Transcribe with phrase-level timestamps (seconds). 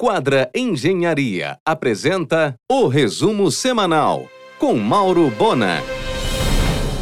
[0.00, 5.82] Quadra Engenharia apresenta o resumo semanal com Mauro Bona.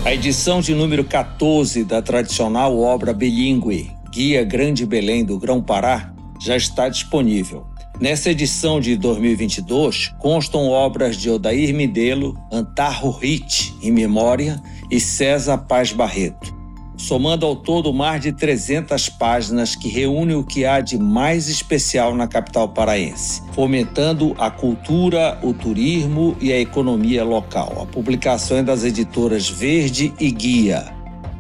[0.03, 6.56] A edição de número 14 da tradicional obra bilíngue Guia Grande Belém do Grão-Pará já
[6.56, 7.67] está disponível.
[8.01, 14.59] Nessa edição de 2022 constam obras de Odair Midelo, Antarro Rit, em memória,
[14.91, 16.55] e César Paz Barreto
[16.97, 22.15] somando ao todo mais de 300 páginas que reúne o que há de mais especial
[22.15, 27.82] na capital paraense, fomentando a cultura, o turismo e a economia local.
[27.82, 30.95] A publicação é das editoras Verde e Guia.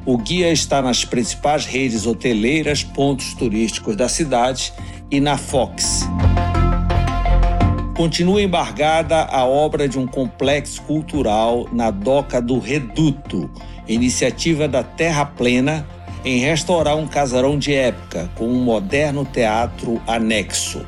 [0.04, 4.72] O guia está nas principais redes hoteleiras, pontos turísticos da cidade
[5.10, 6.06] e na Fox.
[7.96, 13.50] Continua embargada a obra de um complexo cultural na doca do Reduto,
[13.88, 15.86] iniciativa da Terra Plena
[16.24, 20.84] em restaurar um casarão de época com um moderno teatro anexo.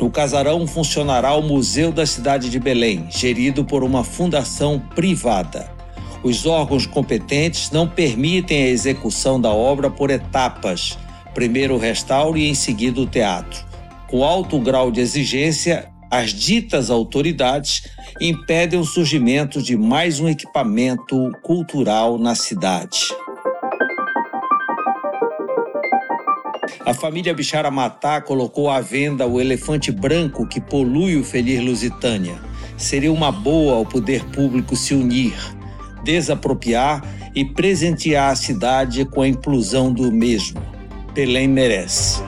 [0.00, 5.70] No casarão funcionará o Museu da Cidade de Belém, gerido por uma fundação privada.
[6.22, 10.98] Os órgãos competentes não permitem a execução da obra por etapas,
[11.34, 13.64] primeiro o restauro e em seguida o teatro.
[14.08, 17.88] Com alto grau de exigência, as ditas autoridades
[18.20, 23.00] impedem o surgimento de mais um equipamento cultural na cidade.
[26.84, 32.36] A família Bichara Matá colocou à venda o elefante branco que polui o Feliz Lusitânia.
[32.76, 35.34] Seria uma boa ao poder público se unir,
[36.04, 37.02] desapropriar
[37.34, 40.62] e presentear a cidade com a inclusão do mesmo.
[41.12, 42.22] Belém merece.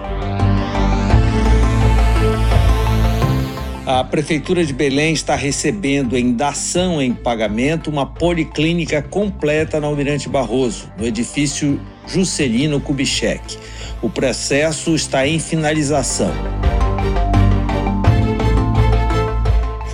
[3.91, 10.29] A Prefeitura de Belém está recebendo em dação em pagamento uma policlínica completa na Almirante
[10.29, 13.57] Barroso, no edifício Juscelino Kubitschek.
[14.03, 16.31] O processo está em finalização.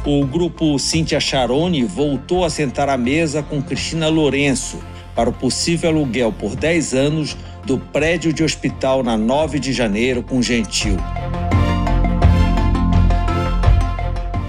[0.05, 4.81] O grupo Cíntia Charoni voltou a sentar à mesa com Cristina Lourenço
[5.15, 10.21] para o possível aluguel por 10 anos do prédio de hospital na 9 de janeiro
[10.21, 10.97] com Gentil.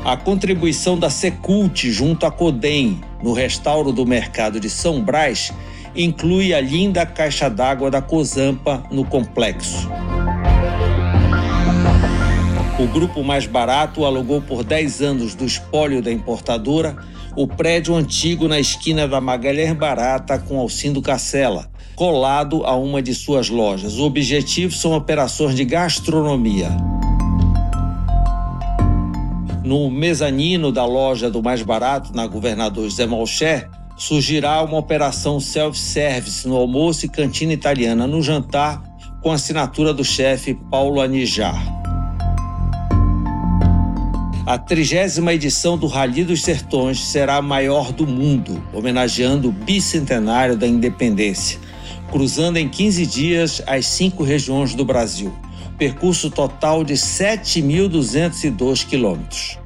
[0.06, 5.52] A contribuição da Secult junto à Codem no restauro do mercado de São Brás
[5.96, 9.90] inclui a linda caixa d'água da Cozampa no complexo.
[12.78, 16.96] O grupo mais barato alugou por 10 anos do espólio da importadora
[17.36, 23.16] o prédio antigo na esquina da Magalhães Barata com Alcindo Cacela, colado a uma de
[23.16, 23.98] suas lojas.
[23.98, 26.95] O objetivo são operações de gastronomia.
[29.66, 33.68] No mezanino da loja do mais barato, na Governador José Malcher,
[33.98, 38.84] surgirá uma operação self-service no almoço e cantina italiana no jantar,
[39.24, 41.60] com assinatura do chefe Paulo Anijar.
[44.46, 50.56] A trigésima edição do Rally dos Sertões será a maior do mundo, homenageando o bicentenário
[50.56, 51.60] da independência,
[52.12, 55.34] cruzando em 15 dias as cinco regiões do Brasil
[55.78, 59.58] percurso total de 7.202 quilômetros.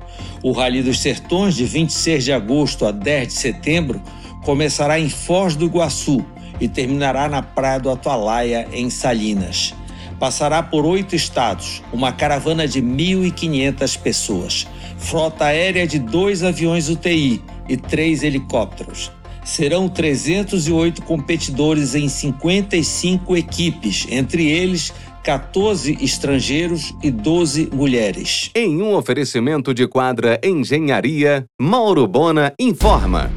[0.43, 4.01] O Rally dos Sertões, de 26 de agosto a 10 de setembro,
[4.43, 6.25] começará em Foz do Iguaçu
[6.59, 9.73] e terminará na Praia do Atualaia, em Salinas.
[10.19, 14.67] Passará por oito estados, uma caravana de 1.500 pessoas,
[14.97, 19.11] frota aérea de dois aviões UTI e três helicópteros.
[19.45, 24.93] Serão 308 competidores em 55 equipes, entre eles
[25.23, 28.49] 14 estrangeiros e 12 mulheres.
[28.55, 33.31] Em um oferecimento de quadra Engenharia, Mauro Bona informa.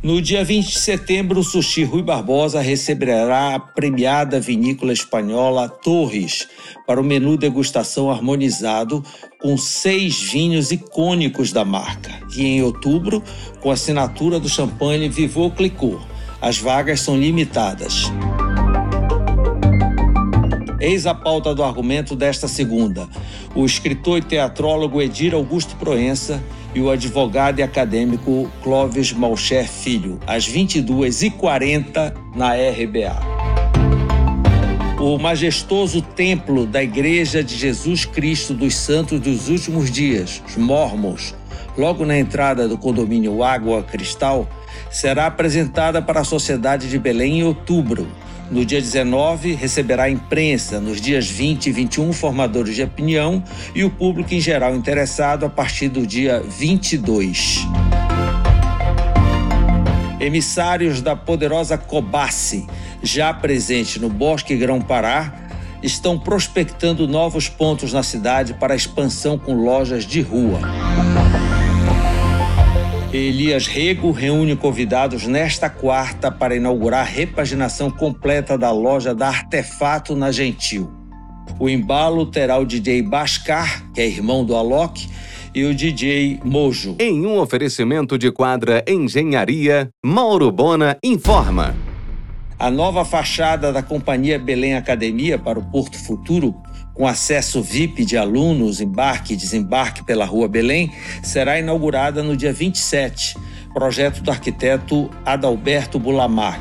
[0.00, 6.46] No dia 20 de setembro, o Sushi Rui Barbosa receberá a premiada vinícola espanhola Torres
[6.86, 9.02] para o menu degustação harmonizado
[9.40, 12.12] com seis vinhos icônicos da marca.
[12.36, 13.20] E em outubro,
[13.60, 15.98] com assinatura do champanhe Vivô Clicô.
[16.40, 18.04] As vagas são limitadas.
[20.80, 23.08] Eis a pauta do argumento desta segunda.
[23.52, 26.40] O escritor e teatrólogo Edir Augusto Proença
[26.72, 33.38] e o advogado e acadêmico Clóvis Malcher Filho, às 22h40 na RBA.
[35.00, 41.34] O majestoso templo da Igreja de Jesus Cristo dos Santos dos Últimos Dias, os Mormons,
[41.76, 44.48] logo na entrada do condomínio Água Cristal,
[44.90, 48.06] será apresentada para a sociedade de Belém em outubro,
[48.50, 53.42] no dia 19, receberá a imprensa, nos dias 20 e 21, formadores de opinião
[53.74, 57.66] e o público em geral interessado a partir do dia 22.
[60.20, 62.66] Emissários da poderosa Cobace,
[63.02, 65.32] já presente no Bosque Grão-Pará,
[65.82, 70.60] estão prospectando novos pontos na cidade para expansão com lojas de rua.
[73.12, 80.14] Elias Rego reúne convidados nesta quarta para inaugurar a repaginação completa da loja da Artefato
[80.14, 80.92] na Gentil.
[81.58, 85.08] O embalo terá o DJ Bascar, que é irmão do Alok,
[85.54, 86.96] e o DJ Mojo.
[86.98, 91.74] Em um oferecimento de quadra Engenharia, Mauro Bona informa.
[92.58, 96.54] A nova fachada da Companhia Belém Academia para o Porto Futuro
[96.98, 100.90] com acesso VIP de alunos, embarque e desembarque pela Rua Belém,
[101.22, 103.38] será inaugurada no dia 27,
[103.72, 106.60] projeto do arquiteto Adalberto Bulamac.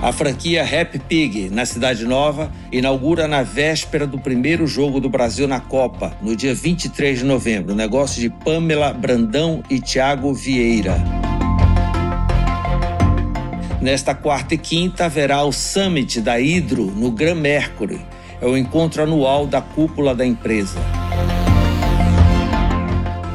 [0.00, 5.48] A franquia Happy Pig, na Cidade Nova, inaugura na véspera do primeiro jogo do Brasil
[5.48, 7.74] na Copa, no dia 23 de novembro.
[7.74, 11.15] Negócio de Pamela Brandão e Tiago Vieira.
[13.86, 18.04] Nesta quarta e quinta haverá o Summit da Hidro no Gran Mercury.
[18.40, 20.76] É o encontro anual da cúpula da empresa.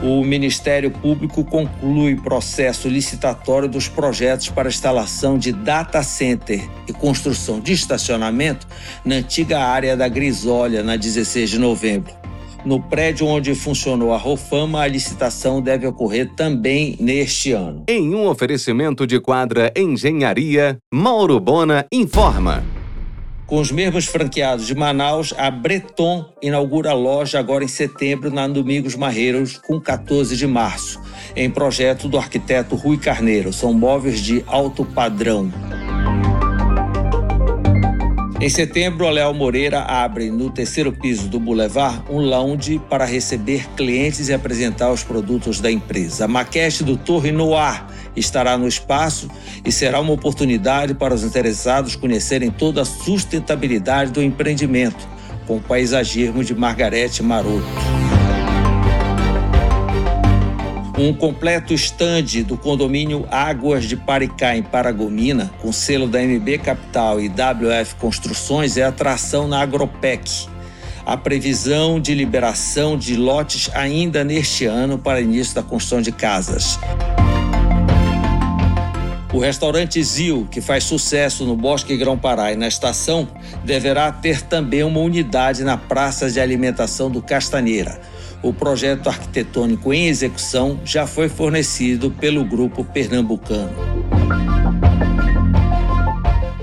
[0.03, 7.61] O Ministério Público conclui processo licitatório dos projetos para instalação de data center e construção
[7.61, 8.67] de estacionamento
[9.05, 12.20] na antiga área da Grisólia, na 16 de novembro.
[12.63, 17.83] No prédio onde funcionou a Rofama, a licitação deve ocorrer também neste ano.
[17.87, 22.63] Em um oferecimento de quadra Engenharia, Mauro Bona informa.
[23.47, 28.47] Com os mesmos franqueados de Manaus, a Breton inaugura a loja agora em setembro na
[28.47, 31.01] Domingos Marreiros, com 14 de março,
[31.35, 33.51] em projeto do arquiteto Rui Carneiro.
[33.51, 35.51] São móveis de alto padrão.
[38.41, 43.69] Em setembro, a Léo Moreira abre no terceiro piso do Boulevard um lounge para receber
[43.77, 46.25] clientes e apresentar os produtos da empresa.
[46.25, 47.85] A maquete do Torre Noir
[48.15, 49.29] estará no espaço
[49.63, 55.07] e será uma oportunidade para os interessados conhecerem toda a sustentabilidade do empreendimento,
[55.45, 58.00] com o paisagismo de Margarete Maroto
[61.07, 67.19] um completo estande do condomínio Águas de Paricá, em Paragomina, com selo da MB Capital
[67.19, 70.47] e WF Construções, é atração na Agropec.
[71.03, 76.77] A previsão de liberação de lotes ainda neste ano para início da construção de casas.
[79.33, 83.27] O restaurante Zil, que faz sucesso no Bosque Grão-Pará e na estação,
[83.63, 87.99] deverá ter também uma unidade na Praça de Alimentação do Castanheira
[88.43, 93.71] o projeto arquitetônico em execução já foi fornecido pelo grupo pernambucano.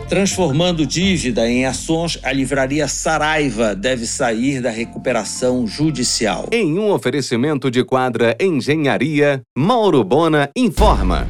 [0.09, 6.47] Transformando dívida em ações, a livraria Saraiva deve sair da recuperação judicial.
[6.51, 11.29] Em um oferecimento de quadra Engenharia, Mauro Bona informa.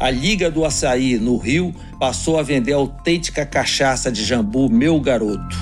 [0.00, 5.56] A Liga do Açaí, no Rio, passou a vender autêntica cachaça de jambu Meu Garoto.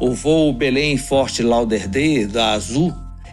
[0.00, 2.92] O voo Belém Forte Lauderdale da Azul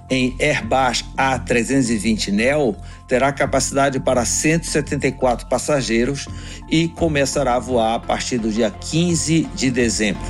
[0.10, 2.76] em Airbus A320 Neo
[3.08, 6.28] terá capacidade para 174 passageiros
[6.70, 10.22] e começará a voar a partir do dia 15 de dezembro.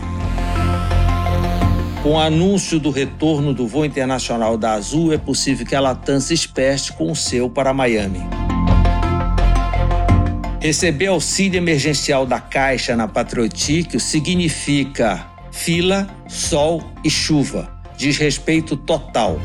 [2.04, 6.20] Com o anúncio do retorno do voo internacional da Azul, é possível que a Latam
[6.20, 8.22] se espeste com o seu para Miami.
[10.60, 17.72] Receber auxílio emergencial da Caixa na Patriotic significa fila, sol e chuva.
[17.98, 19.40] Desrespeito total.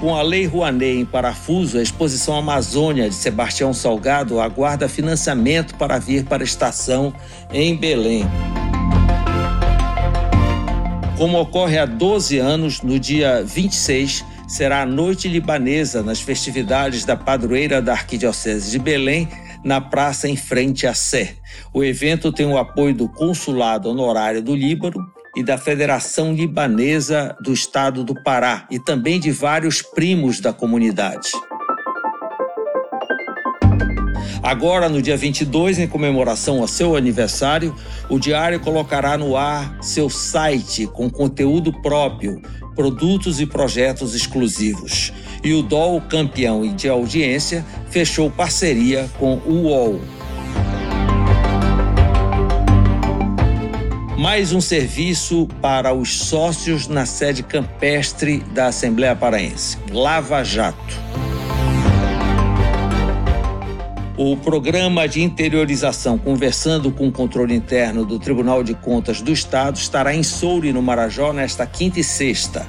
[0.00, 5.98] Com a Lei Rouanet em parafuso, a exposição Amazônia de Sebastião Salgado aguarda financiamento para
[5.98, 7.12] vir para a estação
[7.52, 8.24] em Belém.
[11.16, 17.16] Como ocorre há 12 anos, no dia 26, será a Noite Libanesa nas festividades da
[17.16, 19.28] padroeira da Arquidiocese de Belém,
[19.64, 21.34] na praça em frente à Sé.
[21.72, 27.52] O evento tem o apoio do Consulado Honorário do Líbano e da Federação Libanesa do
[27.52, 31.30] Estado do Pará e também de vários primos da comunidade.
[34.42, 37.74] Agora, no dia 22, em comemoração ao seu aniversário,
[38.08, 42.40] o Diário colocará no ar seu site com conteúdo próprio,
[42.76, 45.12] produtos e projetos exclusivos.
[45.42, 50.00] E o DOL, campeão de audiência, fechou parceria com o UOL.
[54.18, 59.78] Mais um serviço para os sócios na sede campestre da Assembleia Paraense.
[59.90, 61.25] Lava Jato.
[64.18, 69.76] O programa de interiorização Conversando com o Controle Interno do Tribunal de Contas do Estado
[69.76, 72.66] estará em Soure, no Marajó, nesta quinta e sexta.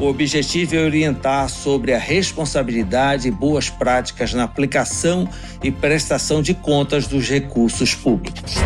[0.00, 5.28] O objetivo é orientar sobre a responsabilidade e boas práticas na aplicação
[5.62, 8.56] e prestação de contas dos recursos públicos.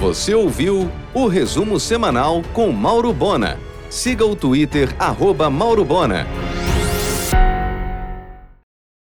[0.00, 3.58] Você ouviu o resumo semanal com Mauro Bona.
[3.90, 6.26] Siga o Twitter, arroba Mauro Bona.